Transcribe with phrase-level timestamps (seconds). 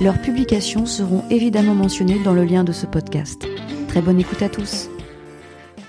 [0.00, 3.46] leurs publications seront évidemment mentionnées dans le lien de ce podcast.
[3.88, 4.88] Très bonne écoute à tous.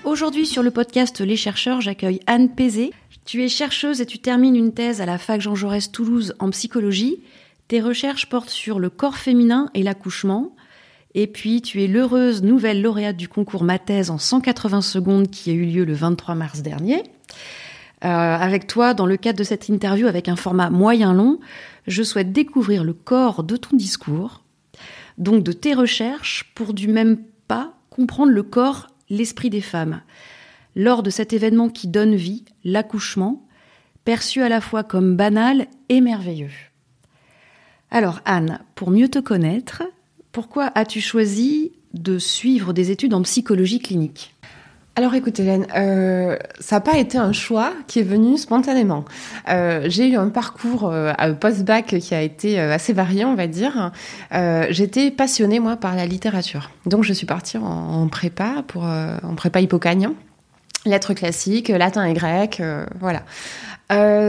[0.04, 2.92] Aujourd'hui sur le podcast Les chercheurs, j'accueille Anne Pézé.
[3.24, 6.50] Tu es chercheuse et tu termines une thèse à la fac Jean Jaurès Toulouse en
[6.50, 7.20] psychologie.
[7.68, 10.56] Tes recherches portent sur le corps féminin et l'accouchement.
[11.14, 15.50] Et puis, tu es l'heureuse nouvelle lauréate du concours Ma thèse en 180 secondes qui
[15.50, 17.02] a eu lieu le 23 mars dernier.
[18.02, 21.38] Euh, avec toi, dans le cadre de cette interview avec un format moyen-long,
[21.86, 24.42] je souhaite découvrir le corps de ton discours,
[25.18, 30.00] donc de tes recherches, pour du même pas comprendre le corps, l'esprit des femmes.
[30.76, 33.46] Lors de cet événement qui donne vie, l'accouchement,
[34.04, 36.50] perçu à la fois comme banal et merveilleux.
[37.90, 39.82] Alors Anne, pour mieux te connaître,
[40.32, 44.34] pourquoi as-tu choisi de suivre des études en psychologie clinique?
[44.96, 49.04] Alors écoute Hélène, euh, ça n'a pas été un choix qui est venu spontanément.
[49.48, 53.92] Euh, j'ai eu un parcours euh, post-bac qui a été assez varié, on va dire.
[54.70, 59.60] J'étais passionnée moi par la littérature, donc je suis partie en, prépa pour en prépa
[59.60, 60.14] hippocagnan,
[60.84, 62.60] lettres classiques, latin et grec,
[62.98, 63.22] voilà.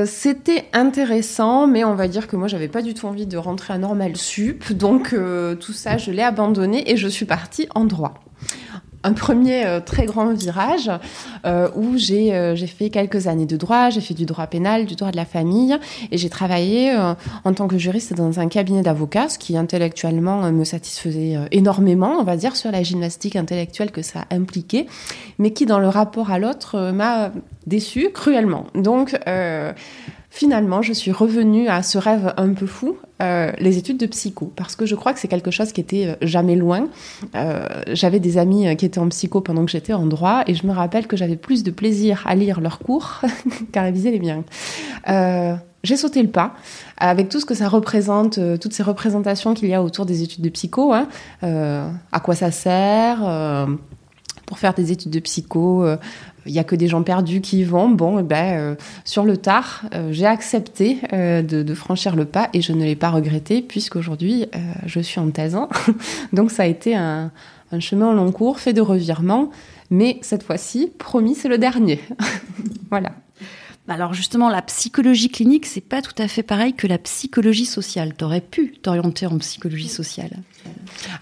[0.05, 3.73] C'était intéressant, mais on va dire que moi j'avais pas du tout envie de rentrer
[3.73, 5.15] à normal sup, donc
[5.59, 8.23] tout ça je l'ai abandonné et je suis partie en droit
[9.03, 10.91] un premier euh, très grand virage
[11.45, 14.85] euh, où j'ai euh, j'ai fait quelques années de droit, j'ai fait du droit pénal,
[14.85, 15.77] du droit de la famille
[16.11, 16.93] et j'ai travaillé
[17.43, 22.23] en tant que juriste dans un cabinet d'avocats, ce qui intellectuellement me satisfaisait énormément, on
[22.23, 24.87] va dire, sur la gymnastique intellectuelle que ça impliquait,
[25.39, 27.31] mais qui dans le rapport à l'autre m'a
[27.65, 28.65] déçu cruellement.
[28.75, 29.17] Donc
[30.31, 34.51] finalement, je suis revenue à ce rêve un peu fou, euh, les études de psycho,
[34.55, 36.87] parce que je crois que c'est quelque chose qui était jamais loin.
[37.35, 40.65] Euh, j'avais des amis qui étaient en psycho pendant que j'étais en droit, et je
[40.65, 43.21] me rappelle que j'avais plus de plaisir à lire leurs cours
[43.71, 44.43] qu'à réviser les miens.
[45.07, 45.53] Euh,
[45.83, 46.53] j'ai sauté le pas
[46.97, 50.21] avec tout ce que ça représente, euh, toutes ces représentations qu'il y a autour des
[50.21, 50.93] études de psycho.
[50.93, 51.07] Hein,
[51.43, 53.65] euh, à quoi ça sert euh,
[54.51, 55.85] pour faire des études de psycho
[56.45, 57.89] il y a que des gens perdus qui y vont.
[57.89, 58.75] Bon, eh ben, euh,
[59.05, 62.83] sur le tard, euh, j'ai accepté euh, de, de, franchir le pas et je ne
[62.83, 64.45] l'ai pas regretté puisqu'aujourd'hui,
[64.85, 65.57] je suis en thèse.
[66.33, 67.31] Donc ça a été un,
[67.71, 69.49] un chemin au long cours, fait de revirements.
[69.89, 71.99] Mais cette fois-ci, promis, c'est le dernier.
[72.89, 73.11] voilà.
[73.87, 78.13] Alors justement, la psychologie clinique, c'est pas tout à fait pareil que la psychologie sociale.
[78.13, 80.31] T'aurais pu t'orienter en psychologie sociale.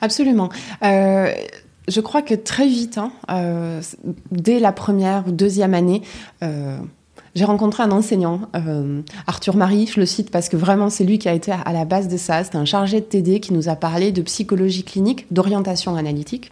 [0.02, 0.50] Absolument.
[0.84, 1.34] Euh,
[1.90, 3.82] je crois que très vite, hein, euh,
[4.32, 6.02] dès la première ou deuxième année,
[6.44, 6.78] euh,
[7.36, 11.20] j'ai rencontré un enseignant, euh, Arthur Marie, je le cite parce que vraiment c'est lui
[11.20, 12.44] qui a été à la base de ça.
[12.44, 16.52] C'est un chargé de TD qui nous a parlé de psychologie clinique, d'orientation analytique.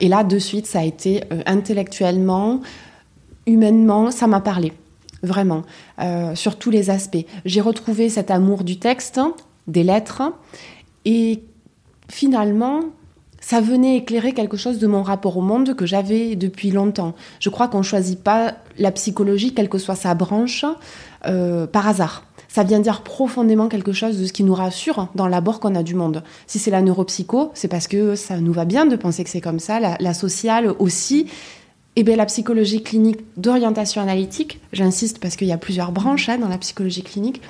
[0.00, 2.60] Et là, de suite, ça a été intellectuellement,
[3.46, 4.74] humainement, ça m'a parlé,
[5.22, 5.62] vraiment,
[6.34, 7.24] sur tous les aspects.
[7.46, 9.18] J'ai retrouvé cet amour du texte,
[9.68, 10.22] des lettres,
[11.06, 11.42] et
[12.10, 12.82] finalement,
[13.42, 17.14] ça venait éclairer quelque chose de mon rapport au monde que j'avais depuis longtemps.
[17.40, 20.64] Je crois qu'on choisit pas la psychologie, quelle que soit sa branche,
[21.26, 22.24] euh, par hasard.
[22.48, 25.82] Ça vient dire profondément quelque chose de ce qui nous rassure dans l'abord qu'on a
[25.82, 26.22] du monde.
[26.46, 29.40] Si c'est la neuropsycho, c'est parce que ça nous va bien de penser que c'est
[29.40, 31.26] comme ça, la, sociale aussi.
[31.96, 36.38] Et bien la psychologie clinique d'orientation analytique, j'insiste parce qu'il y a plusieurs branches hein,
[36.38, 37.42] dans la psychologie clinique,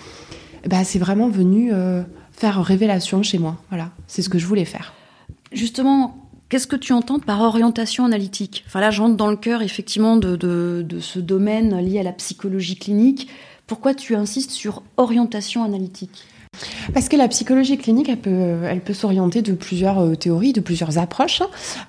[0.66, 3.56] ben, c'est vraiment venu euh, faire révélation chez moi.
[3.68, 4.94] Voilà, c'est ce que je voulais faire
[5.54, 6.16] justement,
[6.48, 8.62] qu'est-ce que tu entends par orientation analytique?
[8.66, 13.28] Enfin là, j'entre dans le cœur effectivement de, ce domaine lié à la psychologie clinique.
[13.66, 16.26] Pourquoi tu insistes sur orientation analytique?
[16.92, 20.60] Parce que la psychologie clinique, elle peut, elle peut s'orienter de plusieurs euh, théories, de
[20.60, 21.42] plusieurs approches.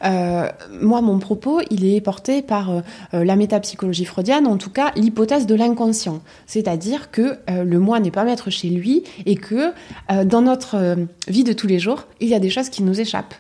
[0.05, 0.47] Euh,
[0.81, 5.45] moi, mon propos, il est porté par euh, la métapsychologie freudienne, en tout cas l'hypothèse
[5.45, 6.21] de l'inconscient.
[6.45, 9.73] C'est-à-dire que le moi n'est pas maître chez lui et que
[10.23, 10.95] dans notre
[11.27, 13.35] vie de tous les jours, il y a des choses qui nous échappent.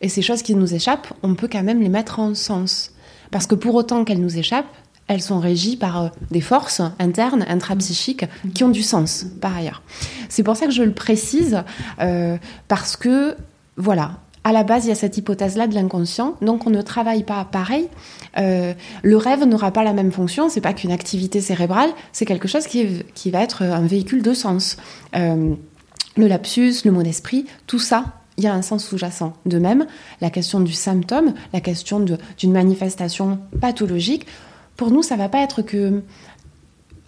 [0.00, 2.92] Et ces choses qui nous échappent, on peut quand même les mettre en sens.
[3.30, 4.74] Parce que pour autant qu'elles nous échappent,
[5.10, 9.82] elles sont régies par euh, des forces internes, intrapsychiques, qui ont du sens, par ailleurs.
[10.28, 11.64] C'est pour ça que je le précise,
[12.00, 12.38] euh,
[12.68, 13.36] parce que,
[13.76, 14.12] voilà,
[14.44, 17.44] à la base, il y a cette hypothèse-là de l'inconscient, donc on ne travaille pas
[17.44, 17.88] pareil.
[18.38, 18.72] Euh,
[19.02, 22.68] le rêve n'aura pas la même fonction, c'est pas qu'une activité cérébrale, c'est quelque chose
[22.68, 24.76] qui, qui va être un véhicule de sens.
[25.12, 29.34] Le lapsus, le mot d'esprit, tout ça, il y a un sens sous-jacent.
[29.44, 29.86] De même,
[30.22, 34.26] la question du symptôme, la question d'une manifestation pathologique,
[34.76, 36.02] pour nous, ça va pas être que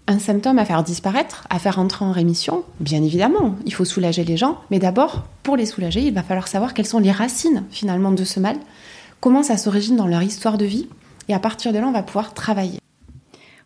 [0.07, 4.25] un symptôme à faire disparaître, à faire entrer en rémission, bien évidemment, il faut soulager
[4.25, 7.65] les gens, mais d'abord, pour les soulager, il va falloir savoir quelles sont les racines
[7.71, 8.57] finalement de ce mal,
[9.21, 10.89] comment ça s'origine dans leur histoire de vie,
[11.29, 12.79] et à partir de là, on va pouvoir travailler.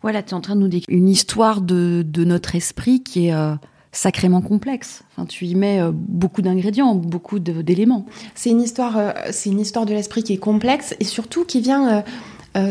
[0.02, 3.34] Voilà, tu es en train de nous décrire une histoire de, notre esprit qui est
[3.34, 3.56] euh,
[3.96, 5.02] sacrément complexe.
[5.12, 8.06] Enfin, tu y mets euh, beaucoup d'ingrédients, beaucoup d'éléments.
[8.34, 11.60] C'est une histoire, euh, c'est une histoire de l'esprit qui est complexe et surtout qui
[11.60, 12.04] vient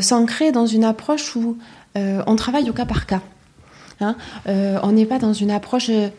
[0.01, 1.57] s'ancrer dans une approche où
[1.95, 3.21] on travaille au cas par cas.
[4.01, 4.15] Hein.
[4.47, 6.09] Euh, on n'est pas dans une approche euh,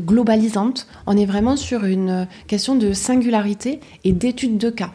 [0.00, 4.90] globalisante, on est vraiment sur une euh, question de singularité et d'étude de cas.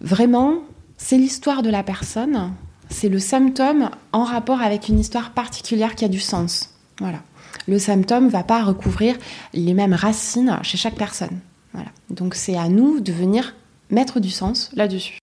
[0.00, 0.58] vraiment,
[0.96, 2.52] c'est l'histoire de la personne,
[2.90, 6.74] c'est le symptôme en rapport avec une histoire particulière qui a du sens.
[7.00, 7.20] Voilà.
[7.66, 9.16] Le symptôme ne va pas recouvrir
[9.52, 11.40] les mêmes racines chez chaque personne.
[12.10, 13.54] Donc c'est à nous de venir
[13.90, 15.18] mettre du sens là-dessus.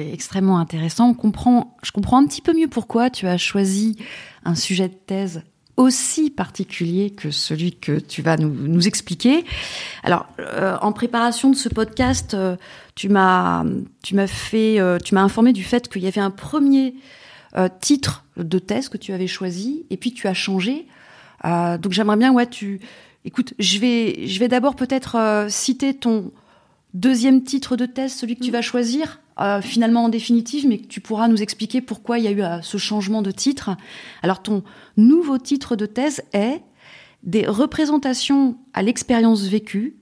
[0.00, 1.10] C'est extrêmement intéressant.
[1.10, 3.96] On comprend, je comprends un petit peu mieux pourquoi tu as choisi
[4.44, 5.42] un sujet de thèse
[5.76, 9.44] aussi particulier que celui que tu vas nous, expliquer.
[10.02, 12.56] Alors, euh, en préparation de ce podcast, euh,
[12.94, 13.64] tu m'as
[14.02, 16.94] tu m'as fait euh, tu m'as informé du fait qu'il y avait un premier
[17.80, 20.86] titre de thèse que tu avais choisi et puis tu as changé.
[21.42, 22.80] donc j'aimerais bien ouais tu
[23.24, 26.30] écoute, je vais je vais d'abord peut-être citer ton
[26.94, 28.52] deuxième titre de thèse, celui que tu mm.
[28.52, 32.30] vas choisir euh, finalement en définitive, mais tu pourras nous expliquer pourquoi il y a
[32.30, 33.70] eu euh, ce changement de titre.
[34.22, 34.62] Alors ton
[34.96, 36.60] nouveau titre de thèse est
[37.22, 39.96] Des représentations à l'expérience vécue,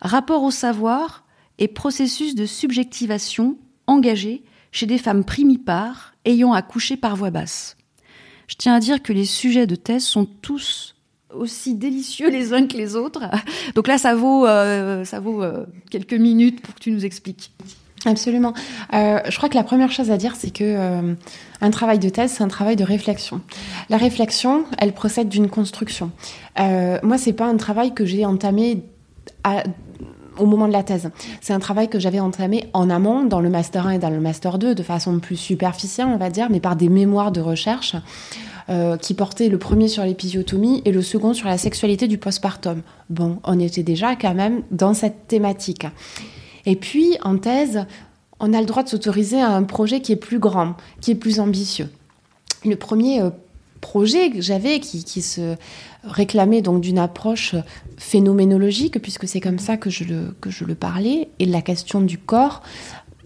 [0.00, 1.24] rapport au savoir
[1.58, 3.56] et processus de subjectivation
[3.86, 4.42] engagés
[4.72, 7.76] chez des femmes primipares ayant accouché par voix basse.
[8.48, 10.96] Je tiens à dire que les sujets de thèse sont tous
[11.32, 13.22] aussi délicieux les uns que les autres.
[13.74, 15.42] Donc là, ça vaut, euh, ça vaut
[15.90, 17.52] quelques minutes pour que tu nous expliques.
[18.04, 18.52] Absolument.
[18.94, 21.14] Euh, je crois que la première chose à dire, c'est que euh,
[21.60, 23.40] un travail de thèse, c'est un travail de réflexion.
[23.90, 26.10] La réflexion, elle procède d'une construction.
[26.58, 28.82] Euh, moi, c'est pas un travail que j'ai entamé
[30.38, 31.10] au moment de la thèse.
[31.40, 34.20] C'est un travail que j'avais entamé en amont, dans le master 1 et dans le
[34.20, 37.96] master 2, de façon plus superficielle, on va dire, mais par des mémoires de recherche.
[38.68, 42.82] Euh, qui portaient le premier sur l'épisiotomie et le second sur la sexualité du postpartum.
[43.10, 45.84] Bon, on était déjà quand même dans cette thématique.
[46.66, 47.86] Et puis, en thèse,
[48.40, 51.16] on a le droit de s'autoriser à un projet qui est plus grand, qui est
[51.16, 51.88] plus ambitieux.
[52.64, 53.30] Le premier euh,
[53.80, 55.56] projet que j'avais, qui, se
[56.04, 57.54] réclamait donc d'une approche
[57.98, 62.00] phénoménologique, puisque c'est comme ça que je, le, que je le parlais, et la question
[62.00, 62.62] du corps,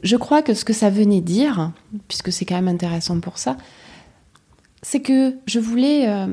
[0.03, 1.73] je crois que ce que ça venait dire,
[2.09, 3.57] puisque c'est quand même intéressant pour ça,
[4.83, 6.27] c'est que je voulais euh,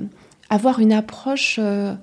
[0.49, 1.95] avoir une approche euh,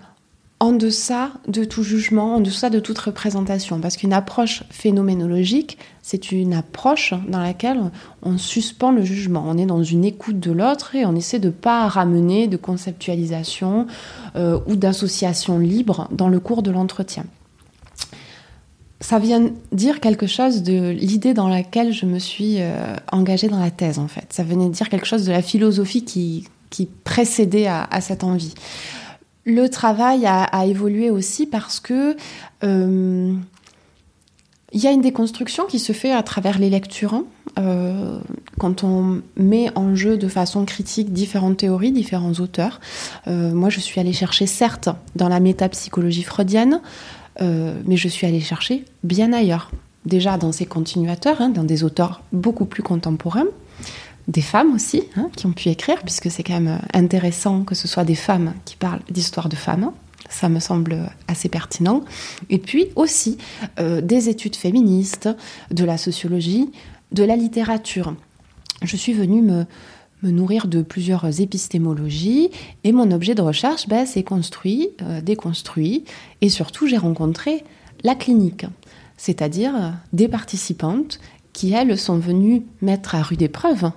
[0.60, 3.80] en deçà de tout jugement, en deçà de toute représentation.
[3.80, 7.80] Parce qu'une approche phénoménologique, c'est une approche dans laquelle
[8.22, 9.42] on suspend le jugement.
[9.46, 12.58] On est dans une écoute de l'autre et on essaie de ne pas ramener de
[12.58, 13.86] conceptualisation
[14.36, 17.24] euh, ou d'association libre dans le cours de l'entretien.
[19.00, 23.58] Ça vient dire quelque chose de l'idée dans laquelle je me suis euh, engagée dans
[23.58, 24.26] la thèse, en fait.
[24.28, 26.46] Ça venait dire quelque chose de la philosophie qui,
[27.02, 28.54] précédait à cette envie.
[29.50, 32.16] Le travail a, évolué aussi parce que
[32.62, 33.34] euh,
[34.72, 37.14] il y a une déconstruction qui se fait à travers les lectures.
[37.14, 37.24] Hein.
[37.58, 38.20] Euh,
[38.60, 42.80] quand on met en jeu de façon critique différentes théories, différents auteurs.
[43.26, 46.80] Euh, moi, je suis allée chercher, certes, dans la métapsychologie freudienne,
[47.40, 49.70] mais je suis allée chercher bien ailleurs.
[50.04, 53.46] Déjà dans ces continuateurs, hein, dans des auteurs beaucoup plus contemporains,
[54.28, 57.88] des femmes aussi hein, qui ont pu écrire, puisque c'est quand même intéressant que ce
[57.88, 59.92] soit des femmes qui parlent d'histoire de femmes.
[60.28, 62.04] Ça me semble assez pertinent.
[62.48, 63.38] Et puis aussi
[63.80, 65.28] euh, des études féministes,
[65.70, 66.70] de la sociologie,
[67.12, 68.14] de la littérature.
[68.82, 69.66] Je suis venue me,
[70.22, 72.50] nourrir de plusieurs épistémologies
[72.84, 76.04] et mon objet de recherche ben, s'est construit, euh, déconstruit
[76.40, 77.64] et surtout j'ai rencontré
[78.04, 78.66] la clinique,
[79.16, 81.20] c'est-à-dire des participantes
[81.52, 83.90] qui, elles, sont venues mettre à rude épreuve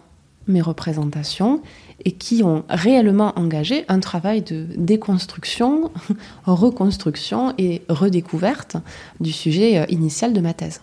[0.47, 1.61] mes représentations
[2.05, 5.91] et qui ont réellement engagé un travail de déconstruction,
[6.45, 8.77] reconstruction et redécouverte
[9.19, 10.81] du sujet euh, initial de ma thèse.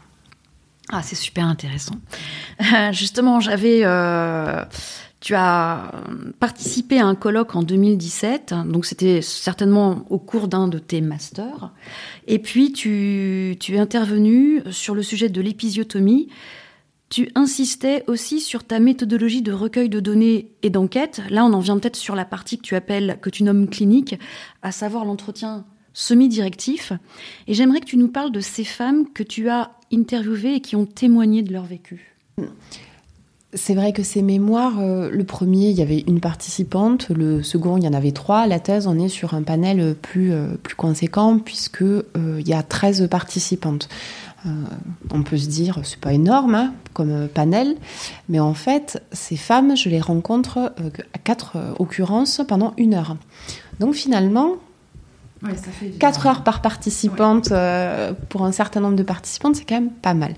[0.88, 1.96] Ah, c'est super intéressant.
[2.92, 4.64] justement, j'avais euh,
[5.20, 5.92] tu as
[6.40, 11.70] participé à un colloque en 2017, donc c'était certainement au cours d'un de tes masters.
[12.26, 16.28] Et puis tu, tu es intervenu sur le sujet de l'épisiotomie.
[17.10, 21.20] Tu insistais aussi sur ta méthodologie de recueil de données et d'enquête.
[21.28, 24.16] Là, on en vient peut-être sur la partie que tu appelles, que tu nommes clinique,
[24.62, 26.92] à savoir l'entretien semi-directif.
[27.48, 30.76] Et j'aimerais que tu nous parles de ces femmes que tu as interviewées et qui
[30.76, 32.14] ont témoigné de leur vécu.
[33.52, 37.76] C'est vrai que ces mémoires, euh, le premier, il y avait une participante, le second,
[37.76, 38.46] il y en avait trois.
[38.46, 42.04] La thèse, on est sur un panel plus, euh, plus conséquent puisque euh,
[42.38, 43.88] il y a 13 participantes.
[45.12, 47.76] On peut se dire, c'est pas énorme hein, comme panel,
[48.28, 50.72] mais en fait, ces femmes, je les rencontre
[51.14, 53.16] à quatre occurrences pendant une heure.
[53.80, 54.56] Donc finalement,
[55.98, 60.12] 4 heures par participante euh, pour un certain nombre de participantes, c'est quand même pas
[60.12, 60.34] mal.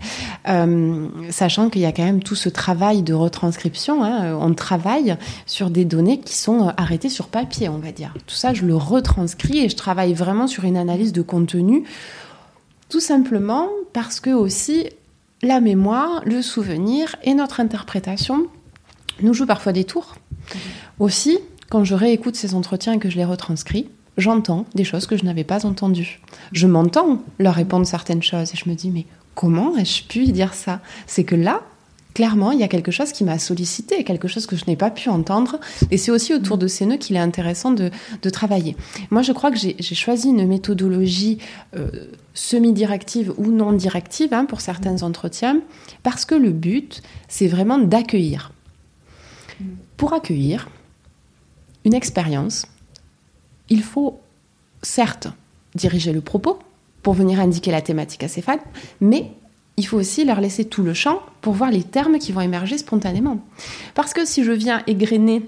[0.49, 4.05] Euh, sachant qu'il y a quand même tout ce travail de retranscription.
[4.05, 5.17] Hein, on travaille
[5.47, 8.15] sur des données qui sont euh, arrêtées sur papier, on va dire.
[8.27, 11.85] Tout ça, je le retranscris et je travaille vraiment sur une analyse de contenu.
[12.93, 14.91] Tout simplement parce que aussi
[15.41, 18.49] la mémoire, le souvenir et notre interprétation
[19.23, 20.17] nous jouent parfois des tours.
[20.99, 21.39] Aussi,
[21.71, 25.25] quand je réécoute ces entretiens et que je les retranscris, j'entends des choses que je
[25.25, 26.21] n'avais pas entendues.
[26.53, 30.53] Je m'entends leur répondre certaines choses et je me dis mais comment ai-je pu dire
[30.53, 30.83] ça?
[31.07, 31.63] C'est que là,
[32.15, 34.91] clairement, il y a quelque chose qui m'a sollicité, quelque chose que je n'ai pas
[34.91, 35.59] pu entendre.
[35.91, 37.91] Et c'est aussi autour de ces nœuds qu'il est intéressant de,
[38.31, 38.77] travailler.
[39.11, 41.39] Moi, je crois que j'ai choisi une méthodologie
[41.77, 41.91] euh,
[42.35, 45.61] semi-directive ou non directive hein, pour certains entretiens,
[46.03, 48.53] parce que le but, c'est vraiment d'accueillir.
[49.97, 50.69] Pour accueillir
[51.85, 52.67] une expérience,
[53.69, 54.21] il faut
[54.83, 55.29] certes
[55.75, 56.59] diriger le propos
[57.03, 58.61] pour venir indiquer la thématique à ces femmes,
[59.01, 59.33] mais
[59.77, 62.79] il faut aussi leur laisser tout le champ pour voir les termes qui vont émerger
[62.79, 63.39] spontanément.
[63.95, 65.43] Parce que si je viens égrener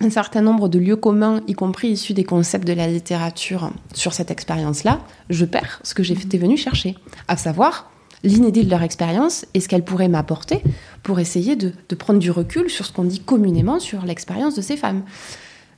[0.00, 4.12] un certain nombre de lieux communs, y compris issus des concepts de la littérature sur
[4.12, 6.96] cette expérience-là, je perds ce que j'étais venu chercher,
[7.28, 7.90] à savoir
[8.22, 10.62] l'inédit de leur expérience et ce qu'elle pourrait m'apporter
[11.02, 14.76] pour essayer de, prendre du recul sur ce qu'on dit communément sur l'expérience de ces
[14.76, 15.02] femmes.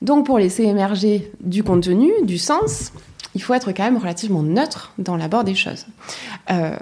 [0.02, 2.92] Donc pour laisser émerger du contenu, du sens,
[3.34, 5.86] il faut être quand même relativement neutre dans l'abord des choses.
[6.50, 6.76] Euh,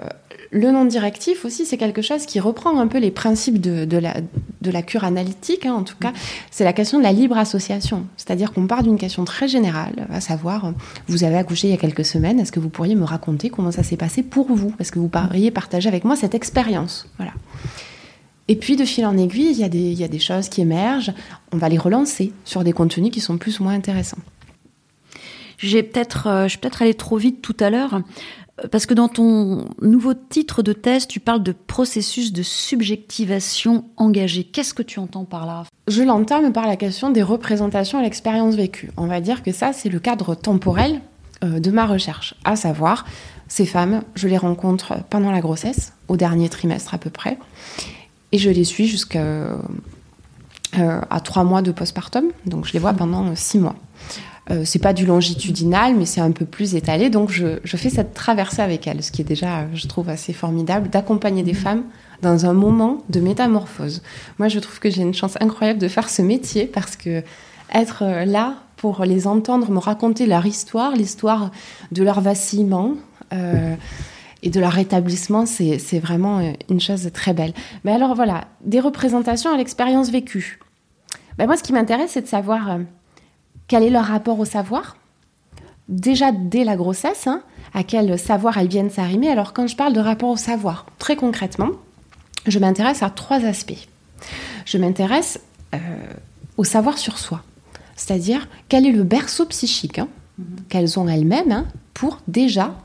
[0.51, 4.81] le non directif aussi, c'est quelque chose qui reprend un peu les principes de, la,
[4.81, 6.11] cure analytique, hein, en tout cas,
[6.51, 8.05] c'est la question de la libre association.
[8.17, 10.73] C'est-à-dire qu'on part d'une question très générale, à savoir,
[11.07, 13.71] vous avez accouché il y a quelques semaines, est-ce que vous pourriez me raconter comment
[13.71, 14.73] ça s'est passé pour vous?
[14.79, 17.07] Est-ce que vous pourriez partager avec moi cette expérience?
[17.17, 17.31] Voilà.
[18.49, 21.13] Et puis, de fil en aiguille, il y, a des, choses qui émergent.
[21.53, 24.17] On va les relancer sur des contenus qui sont plus ou moins intéressants.
[25.57, 28.01] J'ai peut-être, euh, je vais peut-être aller trop vite tout à l'heure,
[28.69, 34.43] parce que dans ton nouveau titre de thèse, tu parles de processus de subjectivation engagée.
[34.43, 35.63] Qu'est-ce que tu entends par là?
[35.87, 38.91] Je l'entends par la question des représentations à l'expérience vécue.
[38.97, 41.01] On va dire que ça, c'est le cadre temporel
[41.43, 43.05] euh, de ma recherche, à savoir,
[43.47, 47.37] ces femmes, je les rencontre pendant la grossesse, au dernier trimestre à peu près.
[48.31, 49.19] Et je les suis jusqu'à
[50.77, 52.25] euh, trois mois de postpartum.
[52.45, 53.75] Donc je les vois pendant six mois.
[54.49, 57.09] Euh, c'est pas du longitudinal, mais c'est un peu plus étalé.
[57.09, 60.89] Donc je, fais cette traversée avec elles, ce qui est déjà, je trouve, assez formidable,
[60.89, 61.83] d'accompagner des femmes
[62.21, 64.01] dans un moment de métamorphose.
[64.39, 67.23] Moi, je trouve que j'ai une chance incroyable de faire ce métier parce que
[67.73, 71.51] être euh, là pour les entendre me raconter leur histoire, l'histoire
[71.91, 72.95] de leur vacillement,
[73.31, 73.75] euh,
[74.43, 77.53] et de leur rétablissement, c'est vraiment euh, une chose très belle.
[77.83, 80.59] Mais alors voilà, des représentations à l'expérience vécue.
[81.37, 82.79] Ben moi, ce qui m'intéresse, c'est de savoir
[83.71, 84.97] quel est leur rapport au savoir?
[85.87, 87.41] Déjà dès la grossesse, hein,
[87.73, 89.29] à quel savoir elles viennent s'arrimer.
[89.29, 91.69] Alors quand je parle de rapport au savoir, très concrètement,
[92.45, 93.87] je m'intéresse à trois aspects.
[94.65, 95.39] Je m'intéresse
[95.73, 95.77] euh,
[96.57, 97.43] au savoir sur soi,
[97.95, 100.67] c'est-à-dire quel est le berceau psychique hein, mm-hmm.
[100.67, 102.75] qu'elles ont elles-mêmes hein, pour déjà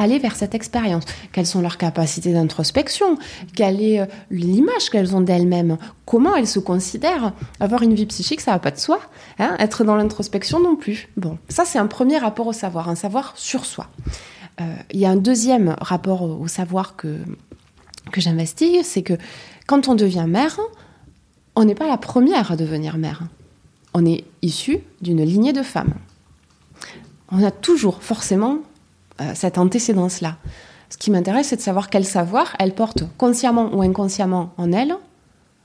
[0.00, 1.04] aller vers cette expérience.
[1.32, 3.18] Quelles sont leurs capacités d'introspection?
[3.54, 5.76] Quelle est euh, l'image qu'elles ont d'elles-mêmes?
[6.06, 7.32] Comment elles se considèrent?
[7.60, 9.00] Avoir une vie psychique, ça va pas de soi.
[9.38, 11.08] Hein Être dans l'introspection non plus.
[11.16, 13.88] Bon, ça c'est un premier rapport au savoir, un savoir sur soi.
[14.60, 17.18] Euh, il y a un deuxième rapport au, savoir que,
[18.10, 19.14] que j'investigue, c'est que
[19.66, 20.58] quand on devient mère,
[21.56, 23.22] on n'est pas la première à devenir mère.
[23.94, 25.94] On est issu d'une lignée de femmes.
[27.32, 28.60] On a toujours forcément
[29.34, 30.36] cette antécédence-là.
[30.88, 34.96] Ce qui m'intéresse, c'est de savoir quel savoir elle porte consciemment ou inconsciemment en elle,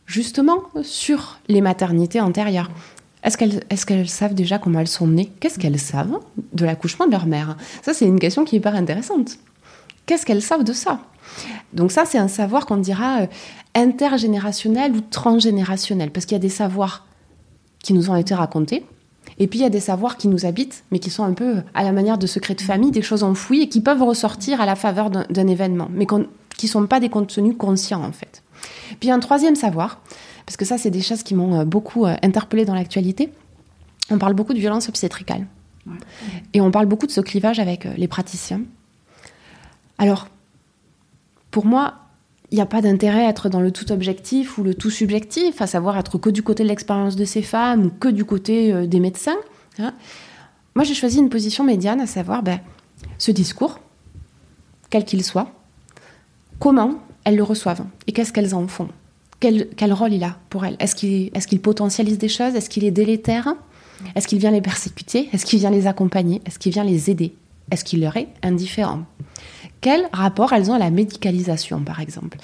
[0.06, 2.70] justement sur les maternités antérieures.
[3.24, 5.32] Est-ce qu'elles est qu'elles savent déjà comment elles sont nées?
[5.40, 6.20] Qu'est-ce qu'elles savent
[6.54, 7.58] de l'accouchement de leur mère?
[7.82, 9.40] Ça, c'est une question qui est hyper intéressante.
[10.06, 11.00] Qu'est-ce qu'elles savent de ça?
[11.74, 13.28] Donc ça, c'est un savoir qu'on dira euh,
[13.74, 17.08] intergénérationnel ou transgénérationnel, parce qu'il y a des savoirs
[17.80, 18.86] qui nous ont été racontés,
[19.40, 21.58] et puis il y a des savoirs qui nous habitent, mais qui sont un peu
[21.74, 24.66] à la manière de secrets de famille, des choses enfouies et qui peuvent ressortir à
[24.66, 28.44] la faveur d'un événement, mais qui ne sont pas des contenus conscients en fait.
[29.00, 30.00] Puis un troisième savoir,
[30.46, 33.32] parce que ça, c'est des choses qui m'ont euh, beaucoup euh, interpellée dans l'actualité.
[34.10, 35.48] On parle beaucoup de violence obstétricale.
[36.54, 38.62] Et on parle beaucoup de ce clivage avec euh, les praticiens.
[39.98, 40.28] Alors,
[41.52, 41.96] pour moi,
[42.56, 45.62] il n'y a pas d'intérêt à être dans le tout objectif ou le tout subjectif,
[45.62, 48.88] à savoir être que du côté de l'expérience de ces femmes ou que du côté
[48.88, 49.36] des médecins.
[49.78, 49.94] Hein.
[50.74, 52.62] Moi, j'ai choisi une position médiane, à savoir ben,
[53.18, 53.82] ce discours,
[54.90, 55.52] quel qu'il soit,
[56.60, 58.88] comment elles le reçoivent et qu'est-ce qu'elles en font
[59.42, 62.92] quel, rôle il a pour elle Est-ce qu'il est potentialise des choses Est-ce qu'il est
[62.92, 63.54] délétère
[64.16, 67.36] Est-ce qu'il vient les persécuter Est-ce qu'il vient les accompagner Est-ce qu'il vient les aider
[67.70, 69.04] Est-ce qu'il leur est indifférent
[69.82, 72.38] Quel rapport elles ont à la médicalisation, par exemple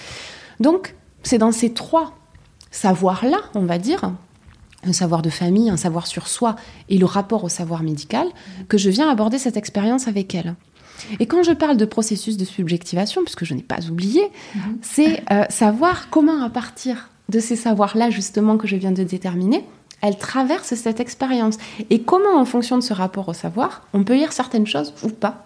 [0.59, 2.17] Donc, c'est dans ces trois
[2.71, 4.13] savoirs-là, on va dire,
[4.83, 6.55] un savoir de famille, un savoir sur soi
[6.89, 8.27] et le rapport au savoir médical,
[8.67, 10.55] que je viens aborder cette expérience avec elle.
[11.19, 14.21] Et quand je parle de processus de subjectivation, puisque je n'ai pas oublié,
[14.55, 14.77] mhm.
[14.81, 19.65] c'est euh, savoir comment, à partir de ces savoirs-là, justement, que je viens de déterminer,
[20.01, 21.57] elle traverse cette expérience.
[21.89, 25.09] Et comment, en fonction de ce rapport au savoir, on peut lire certaines choses ou
[25.09, 25.45] pas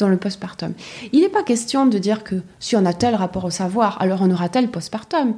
[0.00, 0.72] dans le postpartum.
[1.12, 4.20] Il n'est pas question de dire que si on a tel rapport au savoir, alors
[4.22, 5.34] on aura tel postpartum.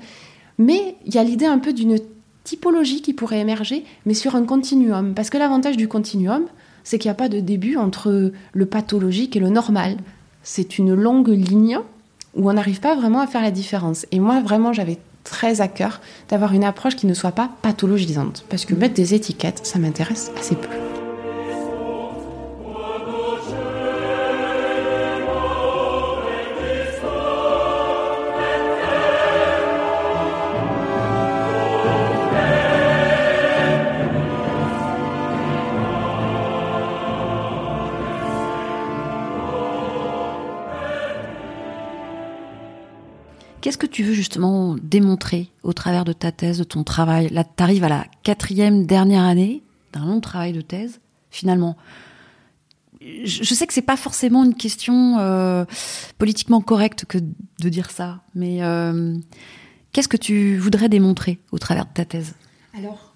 [0.59, 1.99] Mais il y a l'idée un peu d'une
[2.45, 5.15] typologie qui pourrait émerger, mais sur un continuum.
[5.15, 6.45] Parce que l'avantage du continuum,
[6.85, 9.97] c'est qu'il n'y a pas de début entre le pathologique et le normal.
[10.43, 11.79] C'est une longue ligne
[12.35, 14.07] où on n'arrive pas vraiment à faire la différence.
[14.11, 18.45] Et moi, vraiment, j'avais très à cœur d'avoir une approche qui ne soit pas pathologisante.
[18.49, 20.92] Parce que mettre des étiquettes, ça m'intéresse assez peu.
[43.73, 47.43] Qu'est-ce que tu veux justement démontrer au travers de ta thèse, de ton travail Là,
[47.43, 49.63] tu arrives à la quatrième dernière année
[49.95, 51.01] d'un long travail de thèse.
[51.31, 51.79] Finalement,
[53.01, 55.65] je sais que c'est pas forcément une question euh,
[56.19, 59.17] politiquement correcte que de dire ça, mais euh,
[59.93, 62.35] qu'est-ce que tu voudrais démontrer au travers de ta thèse?
[62.77, 63.15] Alors,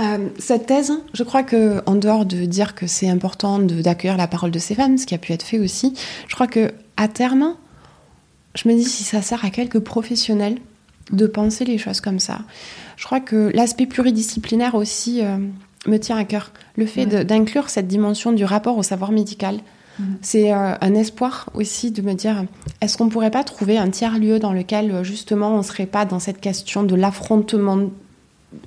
[0.00, 4.28] euh, cette thèse, je crois que en dehors de dire que c'est important d'accueillir la
[4.28, 5.94] parole de ces femmes, ce qui a pu être fait aussi,
[6.28, 7.56] je crois que à terme,
[8.54, 10.58] je me dis si ça sert à quelques professionnels
[11.12, 12.40] de penser les choses comme ça.
[12.96, 15.36] Je crois que l'aspect pluridisciplinaire aussi euh,
[15.86, 16.52] me tient à cœur.
[16.76, 19.58] Le fait d'inclure cette dimension du rapport au savoir médical,
[19.98, 20.04] mm.
[20.22, 22.44] c'est euh, un espoir aussi de me dire
[22.80, 26.04] est-ce qu'on pourrait pas trouver un tiers lieu dans lequel euh, justement on serait pas
[26.04, 27.90] dans cette question de l'affrontement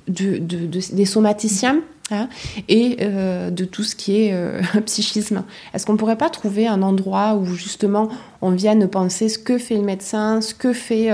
[0.06, 1.80] des somaticiens?
[2.10, 2.30] Hein,
[2.68, 5.44] et euh, de tout ce qui est euh, psychisme.
[5.74, 8.08] Est-ce qu'on ne pourrait pas trouver un endroit où justement
[8.40, 11.10] on vienne penser ce que fait le médecin, ce que fait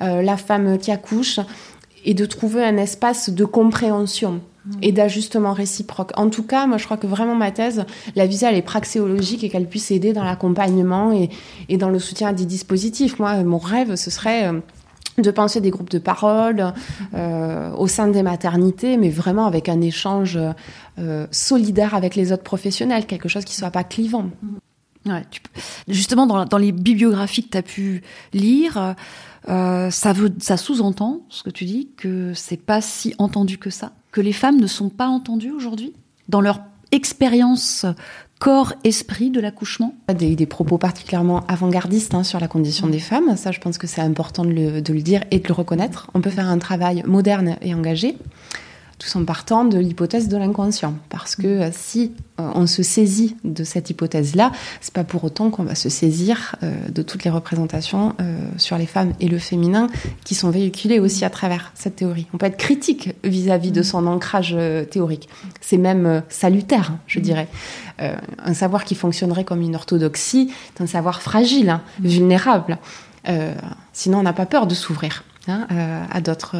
[0.00, 1.38] euh, la femme qui accouche,
[2.06, 4.70] et de trouver un espace de compréhension mmh.
[4.80, 6.12] et d'ajustement réciproque?
[6.16, 7.84] En tout cas, moi je crois que vraiment ma thèse,
[8.16, 11.28] la visée elle est praxéologique et qu'elle puisse aider dans l'accompagnement et,
[11.68, 13.18] et, dans le soutien à des dispositifs.
[13.18, 14.50] Moi, mon rêve, ce serait
[15.22, 16.72] de penser des groupes de parole
[17.14, 20.38] euh, au sein des maternités, mais vraiment avec un échange
[20.98, 24.30] euh, solidaire avec les autres professionnels, quelque chose qui soit pas clivant.
[25.06, 25.22] Ouais,
[25.86, 28.02] Justement, dans, les bibliographies que tu as pu
[28.32, 28.94] lire,
[29.48, 33.92] euh, ça, ça sous-entend ce que tu dis, que c'est pas si entendu que ça,
[34.12, 35.92] que les femmes ne sont pas entendues aujourd'hui?
[36.28, 36.60] Dans leur
[36.92, 37.86] expérience
[38.38, 43.36] corps-esprit de l'accouchement des, des, propos particulièrement avant-gardistes hein, sur la condition des femmes.
[43.36, 46.08] Ça, je pense que c'est important de le, de le, dire et de le reconnaître.
[46.14, 48.16] On peut faire un travail moderne et engagé
[48.98, 50.94] tout en partant de l'hypothèse de l'inconscient.
[51.08, 55.50] Parce que euh, si euh, on se saisit de cette hypothèse-là, c'est pas pour autant
[55.50, 58.14] qu'on va se saisir euh, de toutes les représentations
[58.56, 59.88] sur les femmes et le féminin
[60.24, 62.26] qui sont véhiculées aussi à travers cette théorie.
[62.32, 64.56] On peut être critique vis-à-vis de son ancrage
[64.90, 65.28] théorique.
[65.60, 67.48] C'est même salutaire, je dirais.
[67.98, 72.78] un savoir qui fonctionnerait comme une orthodoxie est un savoir fragile, hein, vulnérable.
[73.92, 75.24] sinon, on n'a pas peur de s'ouvrir.
[75.46, 75.66] Hein,
[76.10, 76.56] à d'autres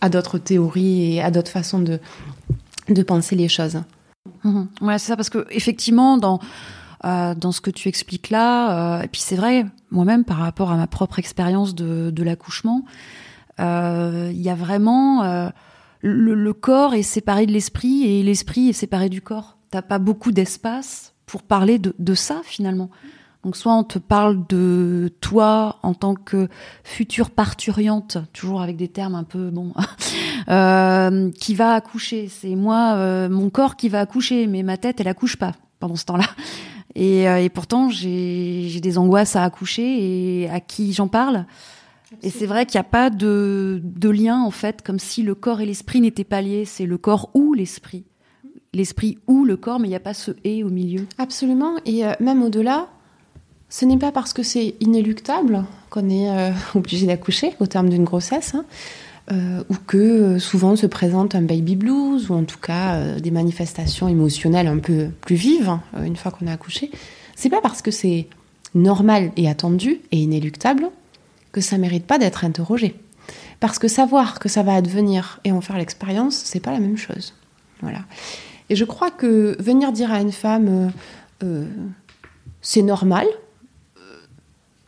[0.00, 2.00] à d'autres théories et à d'autres façons de,
[2.88, 3.80] de penser les choses.
[4.44, 4.68] Mhm.
[4.80, 6.40] Ouais, c'est ça, parce que effectivement, dans,
[7.04, 10.70] euh, dans ce que tu expliques là, euh, et puis c'est vrai, moi-même, par rapport
[10.70, 12.84] à ma propre expérience de, de l'accouchement,
[13.60, 15.50] euh, il y a vraiment
[16.00, 19.58] le, corps est séparé de l'esprit et l'esprit est séparé du corps.
[19.70, 22.90] T'as pas beaucoup d'espace pour parler de, ça finalement.
[23.44, 26.48] Donc soit on te parle de toi en tant que
[26.82, 29.72] future parturiante, toujours avec des termes un peu bon,
[30.48, 32.28] euh, qui va accoucher.
[32.28, 35.96] C'est moi, euh, mon corps qui va accoucher, mais ma tête elle accouche pas pendant
[35.96, 36.26] ce temps-là.
[36.94, 41.46] Et, euh, et pourtant j'ai des angoisses à accoucher et à qui j'en parle
[42.22, 45.34] et c'est vrai qu'il n'y a pas de, de, lien, en fait, comme si le
[45.34, 46.64] corps et l'esprit n'étaient pas liés.
[46.64, 48.04] C'est le corps ou l'esprit.
[48.72, 51.06] L'esprit ou le corps, mais il n'y a pas ce et au milieu.
[51.18, 51.76] Absolument.
[51.84, 52.88] Et euh, même au-delà,
[53.68, 58.04] ce n'est pas parce que c'est inéluctable qu'on est euh, obligé d'accoucher au terme d'une
[58.04, 58.64] grossesse, hein,
[59.30, 64.08] euh, ou que souvent se présente un baby blues, ou en tout cas des manifestations
[64.08, 66.90] émotionnelles un peu plus vives hein, une fois qu'on a accouché.
[67.36, 68.26] C'est pas parce que c'est
[68.74, 70.88] normal et attendu et inéluctable
[71.52, 72.94] que ça mérite pas d'être interrogé.
[73.60, 76.96] Parce que savoir que ça va advenir et en faire l'expérience, c'est pas la même
[76.96, 77.34] chose.
[77.82, 78.00] Voilà.
[78.70, 80.88] Et je crois que venir dire à une femme euh,
[81.44, 81.66] euh,
[82.60, 83.32] c'est normal, euh,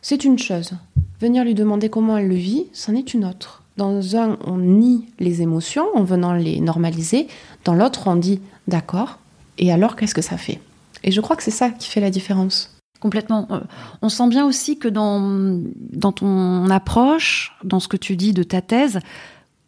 [0.01, 0.71] c'est une chose.
[1.19, 3.63] Venir lui demander comment elle le vit, c'en est une autre.
[3.77, 7.27] Dans un, on nie les émotions en venant les normaliser.
[7.63, 9.19] Dans l'autre, on dit d'accord.
[9.57, 10.59] Et alors, qu'est-ce que ça fait?
[11.03, 12.75] Et je crois que c'est ça qui fait la différence.
[12.99, 13.47] Complètement.
[13.51, 13.59] Euh,
[14.01, 15.59] on sent bien aussi que dans,
[15.91, 18.99] dans ton approche, dans ce que tu dis de ta thèse,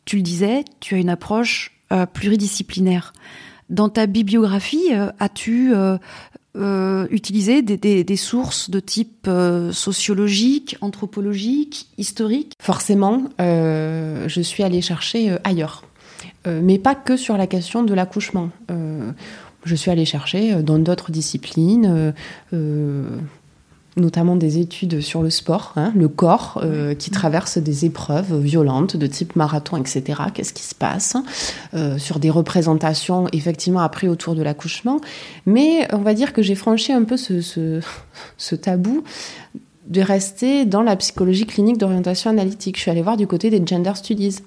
[0.06, 3.14] tu le disais, tu as une approche euh, pluridisciplinaire.
[3.70, 5.74] Dans ta bibliographie, euh, as-tu
[6.56, 9.30] utilisé des, des, sources de type
[9.72, 15.84] sociologique, anthropologique, historique Forcément, je suis allée chercher ailleurs.
[16.46, 18.50] mais pas que sur la question de l'accouchement
[19.66, 22.12] je suis allée chercher euh, dans d'autres disciplines, euh,
[22.54, 23.18] euh,
[23.96, 26.64] notamment des études sur le sport, hein, le corps
[26.98, 30.22] qui traverse des épreuves violentes de type marathon, etc.
[30.34, 31.16] Qu'est-ce qui se passe
[31.98, 35.00] Sur des représentations, effectivement, après autour de l'accouchement.
[35.46, 39.04] Mais on va dire que j'ai franchi un peu ce, ce, tabou
[39.88, 42.78] de rester dans la psychologie clinique d'orientation analytique.
[42.78, 44.40] Je suis allée voir du côté des gender studies.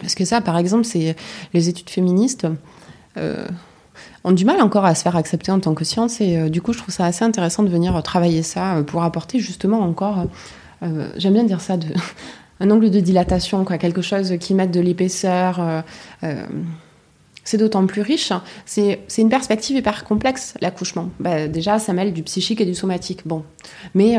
[0.00, 1.16] Parce que ça, par exemple, c'est
[1.54, 2.46] les études féministes
[4.28, 6.20] ont du mal encore à se faire accepter en tant que science.
[6.20, 9.02] Et euh, du coup, je trouve ça assez intéressant de venir travailler ça euh, pour
[9.02, 10.26] apporter justement encore,
[10.82, 11.76] euh, j'aime bien dire ça,
[12.60, 15.84] un angle de dilatation, quoi, quelque chose qui mette de l'épaisseur.
[17.44, 18.32] c'est d'autant plus riche.
[18.66, 21.08] C'est une perspective hyper complexe, l'accouchement.
[21.20, 23.26] Bah, déjà, ça mêle du psychique et du somatique.
[23.26, 23.44] Bon.
[23.94, 24.16] Mais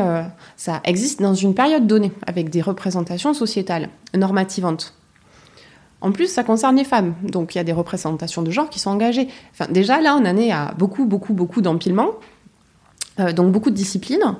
[0.56, 4.94] ça existe dans une période donnée, avec des représentations sociétales, normativantes.
[6.00, 8.78] En plus, ça concerne les femmes, donc il y a des représentations de genre qui
[8.78, 9.28] sont engagées.
[9.70, 12.12] Déjà, là, on en est à beaucoup, beaucoup, beaucoup d'empilements,
[13.18, 14.36] euh, donc beaucoup de disciplines.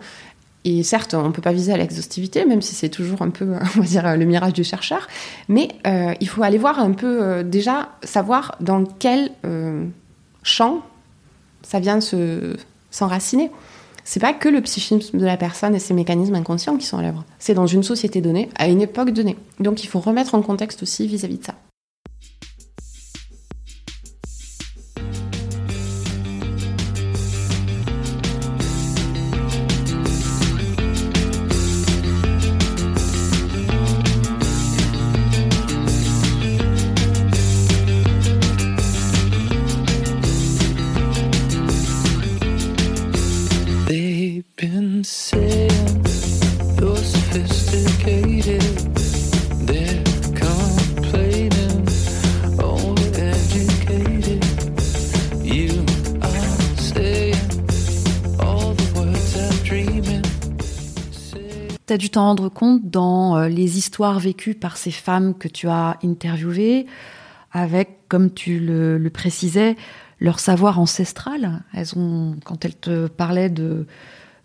[0.65, 3.55] Et certes, on ne peut pas viser à l'exhaustivité, même si c'est toujours un peu,
[3.77, 5.07] on le mirage du chercheur.
[5.49, 9.31] Mais euh, il faut aller voir un peu, euh, déjà, savoir dans quel
[10.43, 10.83] champ
[11.63, 11.99] ça vient
[12.91, 13.51] s'enraciner.
[14.05, 17.03] C'est pas que le psychisme de la personne et ses mécanismes inconscients qui sont à
[17.03, 17.25] l'œuvre.
[17.39, 19.37] C'est dans une société donnée, à une époque donnée.
[19.59, 21.55] Donc il faut remettre en contexte aussi vis à -vis de ça.
[62.01, 65.99] Dû t'en rendre compte dans euh, les histoires vécues par ces femmes que tu as
[66.03, 66.87] interviewées,
[67.53, 69.77] avec, comme tu le, précisais,
[70.19, 71.63] leur savoir ancestral.
[71.75, 73.87] Elles ont, quand elles te parlaient de,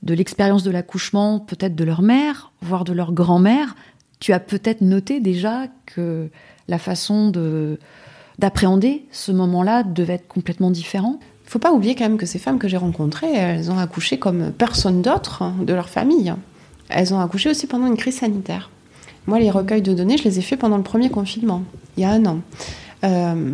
[0.04, 3.76] de l'expérience de l'accouchement, peut-être de leur mère, voire de leur grand-mère,
[4.20, 6.30] tu as peut-être noté déjà que
[6.68, 7.80] la façon de
[8.38, 11.22] d'appréhender ce moment-là devait être complètement différent.
[11.46, 14.52] Faut pas oublier quand même que ces femmes que j'ai rencontrées, elles ont accouché comme
[14.52, 16.34] personne d'autre de leur famille.
[16.90, 18.70] Elles ont accouché aussi pendant une crise sanitaire.
[19.28, 21.64] Moi, les recueils de données, je les ai faits pendant le premier confinement,
[21.98, 22.40] il y a un an.
[23.04, 23.54] Euh,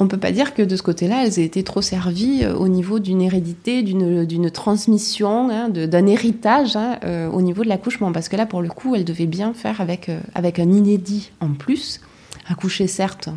[0.00, 2.54] on ne peut pas dire que de ce côté-là, elles aient été trop servies euh,
[2.54, 8.12] au niveau d'une hérédité, d'une transmission, hein, d'un héritage hein, euh, au niveau de l'accouchement.
[8.12, 11.48] Parce que là, pour le coup, elles devaient bien faire avec, avec un inédit en
[11.48, 12.00] plus.
[12.48, 13.28] Accoucher, certes,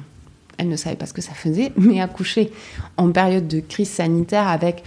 [0.57, 2.51] elles ne savaient pas ce que ça faisait, mais accoucher
[2.95, 4.83] en période de crise sanitaire avec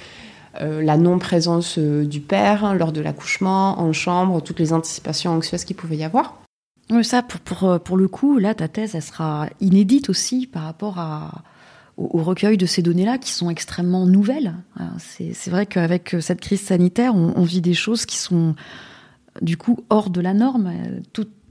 [0.60, 5.32] euh, la non-présence euh, du père hein, lors de l'accouchement, en chambre, toutes les anticipations
[5.32, 6.42] anxieuses qu'il pouvait y avoir.
[7.02, 10.98] ça, pour, pour, pour, le coup, là, ta thèse, elle sera inédite aussi par rapport
[11.96, 14.54] au, recueil de ces données-là qui sont extrêmement nouvelles.
[14.98, 18.54] C'est vrai qu'avec cette crise sanitaire, on, vit des choses qui sont
[19.42, 20.72] du coup hors de la norme.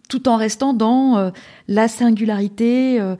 [0.10, 1.30] Tout en restant dans euh,
[1.68, 3.16] la singularité, euh,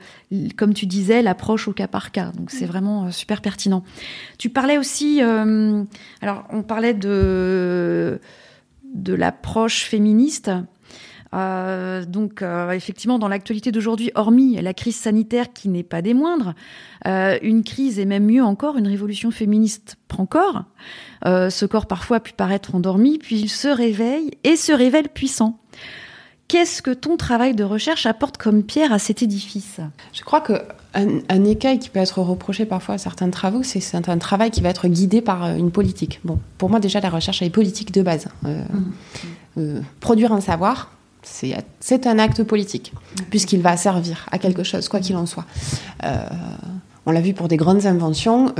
[0.56, 2.30] comme tu disais, l'approche au cas par cas.
[2.36, 3.82] Donc c'est vraiment euh, super pertinent.
[4.38, 8.20] Tu parlais aussi, alors on parlait de
[8.94, 10.50] de l'approche féministe.
[11.32, 16.54] donc effectivement, dans l'actualité d'aujourd'hui, hormis la crise sanitaire qui n'est pas des moindres,
[17.04, 20.64] une crise et même mieux encore, une révolution féministe prend corps.
[21.24, 25.58] ce corps parfois a pu paraître endormi, puis il se réveille et se révèle puissant.
[26.54, 29.80] Qu'est-ce que ton travail de recherche apporte comme pierre à cet édifice?
[30.12, 30.52] Je crois que
[30.94, 34.68] un, écueil qui peut être reproché parfois à certains travaux, c'est un travail qui va
[34.68, 36.20] être guidé par euh, une politique.
[36.22, 38.28] Bon, pour moi déjà la recherche est politique de base.
[38.44, 38.92] Euh, mmh.
[39.58, 40.92] euh, produire un savoir,
[41.24, 43.22] c'est un acte politique, mmh.
[43.30, 45.46] puisqu'il va servir à quelque chose, quoi qu'il en soit.
[47.04, 48.54] on l'a vu pour des grandes inventions,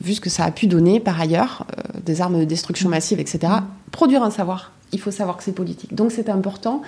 [0.00, 1.66] vu ce que ça a pu donner par ailleurs,
[2.00, 2.92] des armes de destruction mmh.
[2.92, 3.54] massive, etc.
[3.90, 5.94] Produire un savoir, il faut savoir que c'est politique.
[5.94, 6.80] Donc c'est important.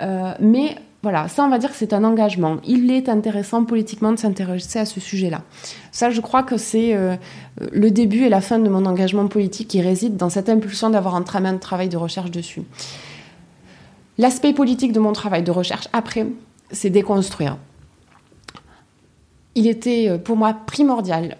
[0.00, 2.58] Euh, mais voilà, ça on va dire que c'est un engagement.
[2.64, 5.42] Il est intéressant politiquement de s'intéresser à ce sujet-là.
[5.92, 7.16] Ça, je crois que c'est euh,
[7.72, 11.14] le début et la fin de mon engagement politique qui réside dans cette impulsion d'avoir
[11.16, 12.62] un travail de recherche dessus.
[14.16, 16.26] L'aspect politique de mon travail de recherche, après,
[16.70, 17.56] c'est déconstruire.
[19.54, 21.36] Il était euh, pour moi primordial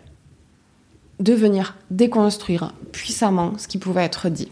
[1.21, 4.51] de venir déconstruire puissamment ce qui pouvait être dit.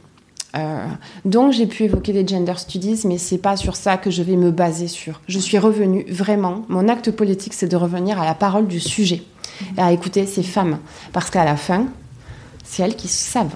[0.56, 0.86] Euh,
[1.24, 4.36] donc j'ai pu évoquer les gender studies, mais c'est pas sur ça que je vais
[4.36, 5.20] me baser sur.
[5.28, 6.64] Je suis revenue vraiment.
[6.68, 9.22] Mon acte politique, c'est de revenir à la parole du sujet
[9.76, 10.78] et à écouter ces femmes,
[11.12, 11.86] parce qu'à la fin,
[12.64, 13.54] c'est elles qui savent.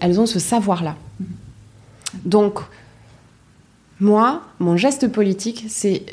[0.00, 0.96] Elles ont ce savoir-là.
[2.24, 2.60] Donc
[4.00, 6.04] moi, mon geste politique, c'est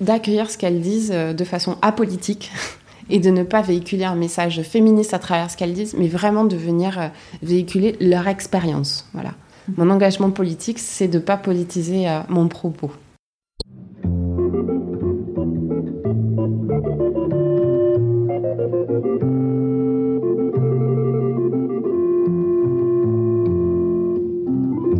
[0.00, 2.52] d'accueillir ce qu'elles disent euh, de façon apolitique
[3.10, 6.44] et de ne pas véhiculer un message féministe à travers ce qu'elles disent, mais vraiment
[6.44, 7.08] de venir euh,
[7.42, 9.08] véhiculer leur expérience.
[9.12, 9.32] Voilà.
[9.76, 12.90] Mon engagement politique, c'est de ne pas politiser mon propos.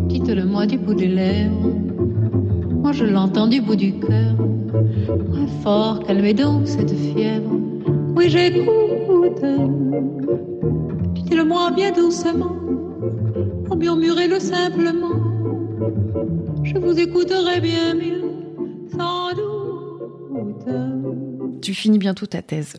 [0.09, 1.73] Quitte-le-moi du bout des lèvres,
[2.71, 4.35] moi je l'entends du bout du cœur.
[5.31, 7.51] Très fort, calmez donc cette fièvre.
[8.15, 9.43] Oui, j'écoute.
[11.15, 12.55] Dites-le-moi bien doucement
[13.83, 15.11] murmurez-le simplement.
[16.63, 18.23] Je vous écouterai bien mieux,
[18.95, 20.69] sans doute.
[21.61, 22.77] Tu finis bientôt ta thèse.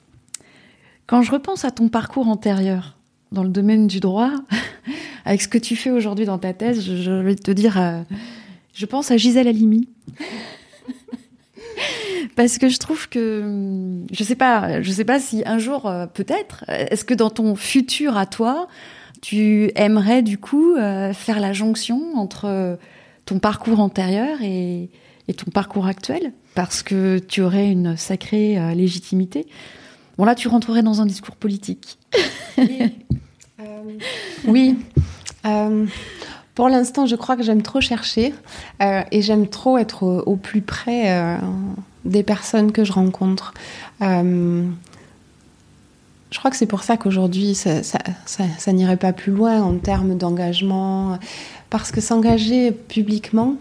[1.06, 2.96] Quand je repense à ton parcours antérieur
[3.32, 4.30] dans le domaine du droit,
[5.26, 8.00] avec ce que tu fais aujourd'hui dans ta thèse, je, vais te dire, euh,
[8.72, 9.90] je pense à Gisèle Halimi.
[12.34, 16.06] Parce que je trouve que, je sais pas, je sais pas si un jour, euh,
[16.06, 18.68] peut-être, est-ce que dans ton futur à toi,
[19.24, 22.76] tu aimerais du coup euh, faire la jonction entre
[23.24, 24.90] ton parcours antérieur et,
[25.38, 26.34] ton parcours actuel?
[26.54, 29.46] Parce que tu aurais une sacrée euh, légitimité.
[30.18, 31.98] Bon là, tu rentrerais dans un discours politique.
[34.46, 34.76] oui.
[35.46, 35.86] Euh,
[36.54, 38.34] pour l'instant, je crois que j'aime trop chercher
[38.80, 41.38] et j'aime trop être au, plus près
[42.04, 43.54] des personnes que je rencontre.
[46.34, 51.16] Je crois que c'est pour ça qu'aujourd'hui, ça, n'irait pas plus loin en termes d'engagement.
[51.70, 53.54] Parce que s'engager publiquement,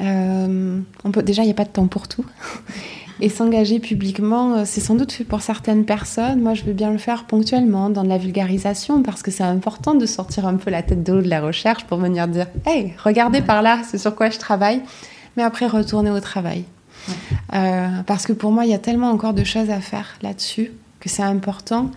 [0.00, 2.24] euh, on peut, déjà, il n'y a pas de temps pour tout.
[3.20, 6.40] Et s'engager publiquement, euh, c'est sans doute fait pour certaines personnes.
[6.40, 9.94] Moi, je veux bien le faire ponctuellement, dans de la vulgarisation, parce que c'est important
[9.94, 12.92] de sortir un peu la tête de l'eau de la recherche pour venir dire Hey,
[13.04, 14.82] regardez par là, c'est sur quoi je travaille.
[15.36, 16.64] Mais après, retourner au travail.
[17.54, 20.72] Euh, parce que pour moi, il y a tellement encore de choses à faire là-dessus
[21.00, 21.90] que c'est important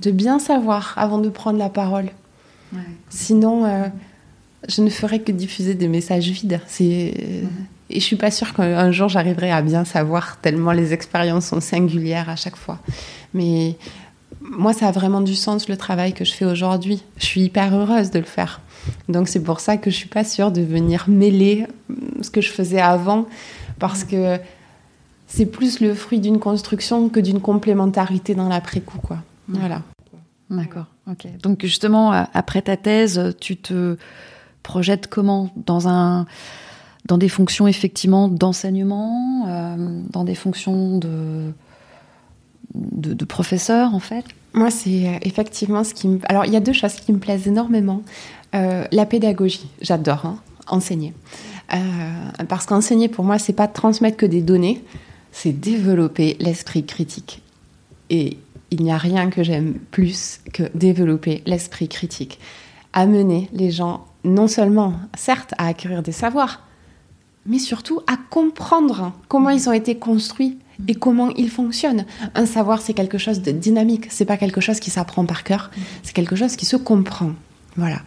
[0.00, 2.10] de bien savoir avant de prendre la parole.
[3.08, 3.86] Sinon, euh,
[4.68, 6.60] je ne ferai que diffuser des messages vides.
[6.66, 7.14] C'est...
[7.90, 11.60] Et je suis pas sûre qu'un jour j'arriverai à bien savoir, tellement les expériences sont
[11.60, 12.78] singulières à chaque fois.
[13.34, 13.76] Mais
[14.40, 17.02] moi, ça a vraiment du sens le travail que je fais aujourd'hui.
[17.18, 18.60] Je suis hyper heureuse de le faire.
[19.08, 21.66] Donc c'est pour ça que je suis pas sûre de venir mêler
[22.20, 23.26] ce que je faisais avant,
[23.78, 24.38] parce que
[25.34, 29.18] c'est plus le fruit d'une construction que d'une complémentarité dans l'après-coup, quoi.
[29.48, 29.82] Voilà.
[30.48, 30.86] D'accord.
[31.10, 31.26] Ok.
[31.42, 33.96] Donc justement, après ta thèse, tu te
[34.62, 35.50] projettes comment?
[35.56, 36.26] Dans un
[37.06, 41.52] dans des fonctions effectivement d'enseignement, euh, dans des fonctions de,
[42.74, 44.24] de, professeur en fait?
[44.54, 46.20] Moi, c'est euh, effectivement ce qui me.
[46.28, 48.02] Alors, il y a deux choses qui me plaisent énormément.
[48.54, 51.12] Euh, la pédagogie, j'adore hein, enseigner.
[52.48, 54.82] parce qu'enseigner pour moi, c'est pas transmettre que des données,
[55.34, 57.42] c'est développer l'esprit critique.
[58.08, 58.38] Et
[58.70, 62.38] il n'y a rien que j'aime plus que développer l'esprit critique.
[62.92, 66.62] Amener les gens non seulement, certes, à acquérir des savoirs,
[67.46, 72.06] mais surtout à comprendre comment ils ont été construits et comment ils fonctionnent.
[72.36, 75.72] Un savoir, c'est quelque chose de dynamique, c'est pas quelque chose qui s'apprend par cœur,
[76.04, 77.32] c'est quelque chose qui se comprend.
[77.76, 78.00] Voilà.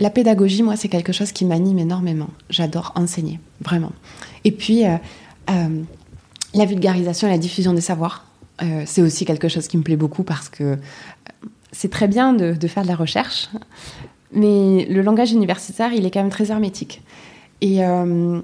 [0.00, 2.28] La pédagogie, moi, c'est quelque chose qui m'anime énormément.
[2.48, 3.92] J'adore enseigner, vraiment.
[4.44, 4.96] Et puis, euh,
[5.50, 5.82] euh,
[6.54, 8.26] la vulgarisation et la diffusion des savoirs,
[8.62, 10.78] euh, c'est aussi quelque chose qui me plaît beaucoup parce que
[11.72, 13.48] c'est très bien de, faire de la recherche,
[14.32, 17.02] mais le langage universitaire, il est quand même très hermétique.
[17.60, 18.40] Et euh,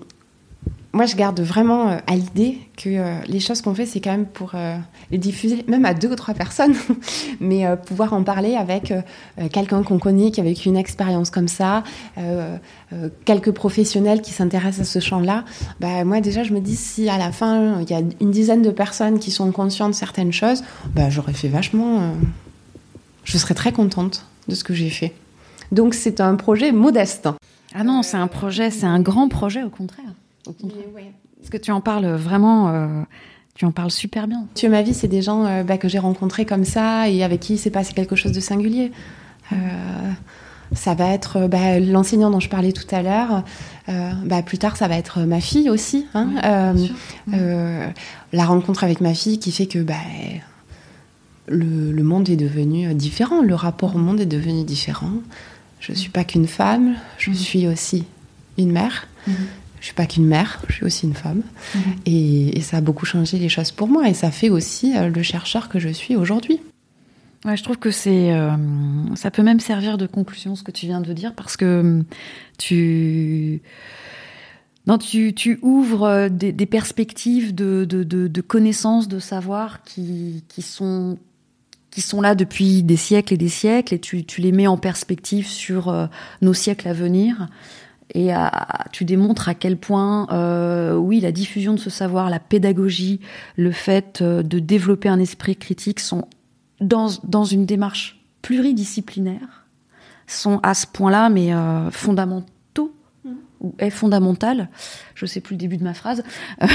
[0.94, 4.10] moi, je garde vraiment euh, à l'idée que euh, les choses qu'on fait, c'est quand
[4.10, 4.52] même pour
[5.10, 6.74] les diffuser, même à deux ou trois personnes,
[7.40, 8.92] mais pouvoir en parler avec
[9.52, 11.82] quelqu'un qu'on connaît, qui a vécu une expérience comme ça,
[13.24, 15.44] quelques professionnels qui s'intéressent à ce champ-là.
[15.80, 18.62] Bah, moi, déjà, je me dis, si à la fin, il y a une dizaine
[18.62, 20.62] de personnes qui sont conscientes de certaines choses,
[20.94, 22.12] bah, j'aurais fait vachement.
[23.24, 25.14] je serais très contente de ce que j'ai fait.
[25.72, 27.28] Donc, c'est un projet modeste.
[27.74, 30.12] Ah non, c'est un projet, c'est un grand projet au contraire.
[30.44, 33.02] Parce que tu en parles vraiment, euh,
[33.54, 34.46] tu en parles super bien.
[34.54, 37.40] Tu ma vie, c'est des gens euh, bah, que j'ai rencontrés comme ça et avec
[37.40, 38.92] qui s'est passé quelque chose de singulier.
[39.52, 39.56] Euh,
[40.74, 43.44] ça va être bah, l'enseignant dont je parlais tout à l'heure.
[44.24, 46.06] Bah, plus tard, ça va être ma fille aussi.
[46.14, 46.74] Hein.
[48.32, 49.84] la rencontre avec ma fille qui fait que
[51.48, 55.10] le, le, monde est devenu différent, le rapport au monde est devenu différent.
[55.82, 57.36] Je ne suis pas qu'une femme, je mhm.
[57.36, 58.04] suis aussi
[58.56, 59.08] une mère.
[59.26, 59.34] Mhm.
[59.82, 61.42] Je ne suis pas qu'une mère, je suis aussi une femme.
[61.74, 61.82] Mhm.
[62.06, 64.08] Et, ça a beaucoup changé les choses pour moi.
[64.08, 66.60] Et ça fait aussi euh, le chercheur que je suis aujourd'hui.
[67.44, 68.52] Ouais, je trouve que c'est, euh,
[69.16, 72.04] ça peut même servir de conclusion ce que tu viens de dire parce que hum,
[72.58, 73.60] tu,
[74.86, 80.44] non, tu, tu ouvres euh, des, perspectives de, de, de, de, connaissances, de savoir qui,
[80.46, 81.18] qui sont
[81.92, 84.78] qui sont là depuis des siècles et des siècles, et tu, tu les mets en
[84.78, 86.06] perspective sur euh,
[86.40, 87.48] nos siècles à venir.
[88.14, 88.30] Et
[88.92, 93.20] tu démontres à quel point, euh, oui, la diffusion de ce savoir, la pédagogie,
[93.56, 96.28] le fait euh, de développer un esprit critique sont
[96.80, 99.66] dans, dans une démarche pluridisciplinaire,
[100.26, 102.46] sont à ce point-là, mais euh, fondamentaux
[103.62, 104.68] ou est fondamental.
[105.14, 106.22] Je sais plus le début de ma phrase,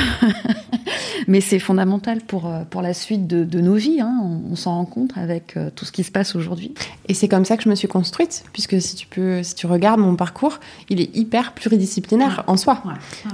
[1.28, 4.00] mais c'est fondamental pour euh, pour la suite de, de nos vies.
[4.02, 4.42] Hein.
[4.50, 6.74] On, s'en rend compte avec euh, tout ce qui se passe aujourd'hui.
[7.08, 9.68] Et c'est comme ça que je me suis construite, puisque si tu peux, si tu
[9.68, 12.82] regardes mon parcours, il est hyper pluridisciplinaire en soi.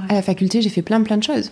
[0.09, 1.51] À la faculté, j'ai fait plein plein de choses.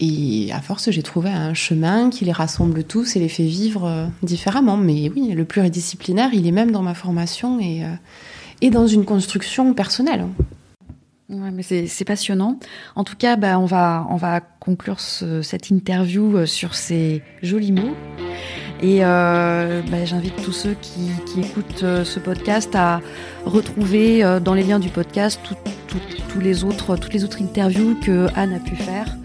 [0.00, 3.84] Et à force, j'ai trouvé un chemin qui les rassemble tous et les fait vivre
[3.84, 4.76] euh, différemment.
[4.76, 7.84] Mais oui, le pluridisciplinaire, il est même dans ma formation et,
[8.60, 10.26] et dans une construction personnelle.
[11.34, 12.58] Ouais, mais c'est passionnant.
[12.94, 17.22] En tout cas, bah, on, va, on va conclure ce, cette interview euh, sur ces
[17.42, 17.94] jolis mots.
[18.82, 23.00] Et euh, bah, j'invite tous ceux qui, qui écoutent euh, ce podcast à
[23.46, 28.26] retrouver euh, dans les liens du podcast tout, les autres, toutes les autres interviews que
[28.34, 29.16] Anne a pu faire,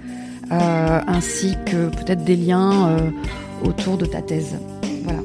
[0.51, 3.09] euh, ainsi que peut-être des liens euh,
[3.63, 4.57] autour de ta thèse.
[5.03, 5.19] Voilà.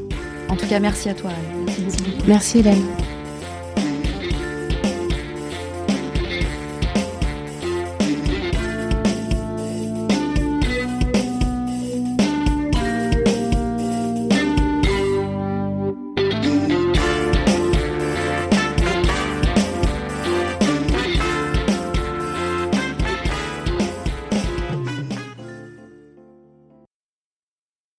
[0.49, 1.31] En tout cas, merci à toi.
[1.31, 1.67] Anne.
[1.67, 2.05] Merci.
[2.27, 3.14] Merci Hélène.